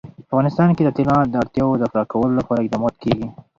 په 0.27 0.29
افغانستان 0.31 0.69
کې 0.75 0.83
د 0.85 0.89
طلا 0.97 1.17
د 1.27 1.33
اړتیاوو 1.43 1.79
پوره 1.93 2.03
کولو 2.11 2.37
لپاره 2.39 2.59
اقدامات 2.61 2.95
کېږي. 3.03 3.27